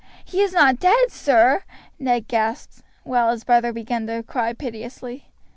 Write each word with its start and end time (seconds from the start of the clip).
"He 0.25 0.41
is 0.41 0.51
not 0.51 0.79
dead, 0.79 1.11
sir?" 1.11 1.61
Ned 1.99 2.27
gasped, 2.27 2.81
while 3.03 3.29
his 3.29 3.43
brother 3.43 3.71
began 3.71 4.07
to 4.07 4.23
cry 4.23 4.51
piteously. 4.51 5.27